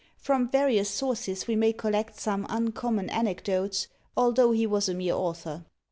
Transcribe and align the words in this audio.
From 0.17 0.49
various 0.49 0.89
sources 0.89 1.45
we 1.45 1.55
may 1.55 1.73
collect 1.73 2.15
some 2.19 2.47
uncommon 2.49 3.07
anecdotes, 3.11 3.87
although 4.17 4.49
he 4.51 4.65
was 4.65 4.89
a 4.89 4.95
mere 4.95 5.13
author. 5.13 5.63